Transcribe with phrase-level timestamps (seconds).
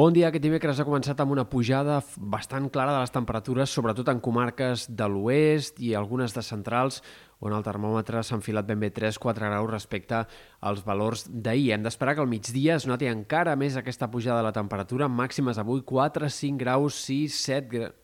[0.00, 0.30] Bon dia.
[0.30, 1.98] Aquest dimecres ha començat amb una pujada
[2.32, 7.02] bastant clara de les temperatures, sobretot en comarques de l'oest i algunes de centrals,
[7.44, 10.22] on el termòmetre s'ha enfilat ben bé 3-4 graus respecte
[10.70, 11.74] als valors d'ahir.
[11.74, 15.60] Hem d'esperar que al migdia es noti encara més aquesta pujada de la temperatura, màximes
[15.60, 18.00] avui 4, 5 graus, 6, 7 graus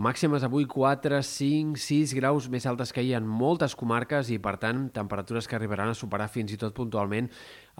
[0.00, 4.54] Màximes avui 4, 5, 6 graus més altes que ahir en moltes comarques i, per
[4.62, 7.28] tant, temperatures que arribaran a superar fins i tot puntualment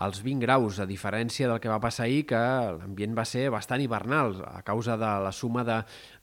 [0.00, 2.38] els 20 graus, a diferència del que va passar ahir, que
[2.78, 5.80] l'ambient va ser bastant hivernal a causa de la suma de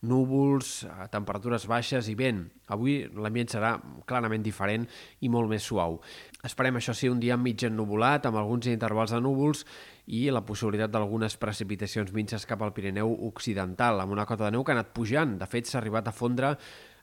[0.07, 2.45] núvols, temperatures baixes i vent.
[2.73, 3.75] Avui l'ambient serà
[4.09, 4.87] clarament diferent
[5.21, 5.99] i molt més suau.
[6.47, 9.65] Esperem, això sí, un dia mig ennuvolat, amb alguns intervals de núvols
[10.07, 14.63] i la possibilitat d'algunes precipitacions minces cap al Pirineu Occidental, amb una cota de neu
[14.63, 15.37] que ha anat pujant.
[15.37, 16.55] De fet, s'ha arribat a fondre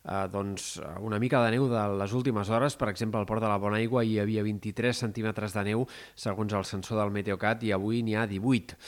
[0.04, 2.76] eh, doncs, una mica de neu de les últimes hores.
[2.76, 6.52] Per exemple, al port de la Bona Aigua hi havia 23 centímetres de neu, segons
[6.52, 8.78] el sensor del Meteocat, i avui n'hi ha 18.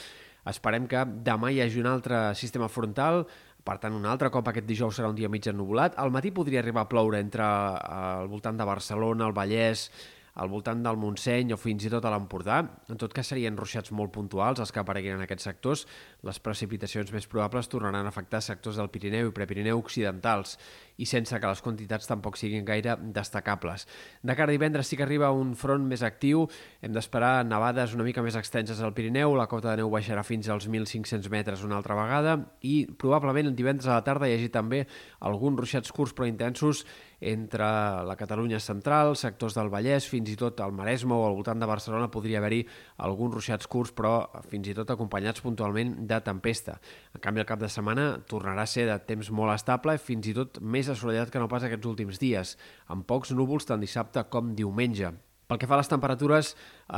[0.47, 3.25] Esperem que demà hi hagi un altre sistema frontal,
[3.67, 5.97] per tant, un altre cop aquest dijous serà un dia mig ennubulat.
[5.99, 9.89] Al matí podria arribar a ploure entre eh, al voltant de Barcelona, el Vallès,
[10.37, 12.59] al voltant del Montseny o fins i tot a l'Empordà.
[12.91, 15.85] En tot cas, serien ruixats molt puntuals els que apareguin en aquests sectors.
[16.27, 20.57] Les precipitacions més probables tornaran a afectar sectors del Pirineu i Prepirineu occidentals
[20.97, 23.87] i sense que les quantitats tampoc siguin gaire destacables.
[24.21, 26.45] De cara a divendres sí que arriba un front més actiu,
[26.81, 30.49] hem d'esperar nevades una mica més extenses al Pirineu, la cota de neu baixarà fins
[30.53, 34.49] als 1.500 metres una altra vegada i probablement el divendres a la tarda hi hagi
[34.53, 34.85] també
[35.19, 36.85] alguns ruixats curts però intensos
[37.19, 37.65] entre
[38.05, 41.69] la Catalunya central, sectors del Vallès, fins i tot al Maresme o al voltant de
[41.69, 42.63] Barcelona podria haver-hi
[43.03, 44.13] alguns ruixats curts, però
[44.51, 46.77] fins i tot acompanyats puntualment de tempesta.
[47.15, 50.35] En canvi, el cap de setmana tornarà a ser de temps molt estable, fins i
[50.37, 54.53] tot més assolellat que no pas aquests últims dies, amb pocs núvols tant dissabte com
[54.55, 55.15] diumenge.
[55.47, 56.49] Pel que fa a les temperatures,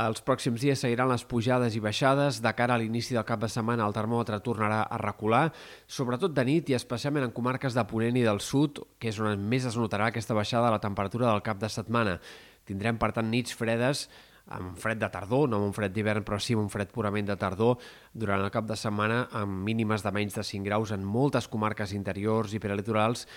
[0.02, 2.40] els pròxims dies seguiran les pujades i baixades.
[2.42, 5.52] De cara a l'inici del cap de setmana, el termòmetre tornarà a recular,
[5.86, 9.46] sobretot de nit i especialment en comarques de Ponent i del Sud, que és on
[9.52, 12.18] més es notarà aquesta baixada de la temperatura del cap de setmana.
[12.66, 14.08] Tindrem, per tant, nits fredes
[14.50, 17.30] amb fred de tardor, no amb un fred d'hivern, però sí amb un fred purament
[17.30, 17.78] de tardor,
[18.10, 21.94] durant el cap de setmana amb mínimes de menys de 5 graus en moltes comarques
[21.94, 23.28] interiors i prelitorals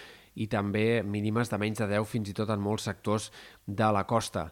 [0.42, 3.30] i també mínimes de menys de 10 fins i tot en molts sectors
[3.68, 4.50] de la costa.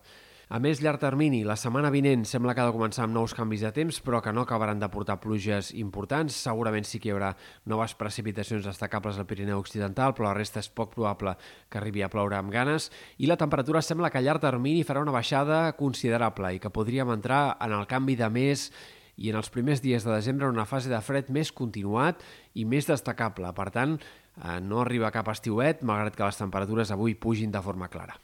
[0.52, 3.62] A més, llarg termini, la setmana vinent sembla que ha de començar amb nous canvis
[3.64, 6.36] de temps, però que no acabaran de portar pluges importants.
[6.36, 7.30] Segurament sí que hi haurà
[7.72, 11.38] noves precipitacions destacables al Pirineu Occidental, però la resta és poc probable
[11.72, 12.90] que arribi a ploure amb ganes.
[13.24, 17.14] I la temperatura sembla que a llarg termini farà una baixada considerable i que podríem
[17.16, 18.66] entrar en el canvi de mes
[19.16, 22.20] i en els primers dies de desembre en una fase de fred més continuat
[22.60, 23.54] i més destacable.
[23.56, 27.88] Per tant, eh, no arriba cap estiuet, malgrat que les temperatures avui pugin de forma
[27.88, 28.20] clara.